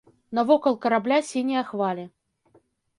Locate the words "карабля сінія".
0.87-1.63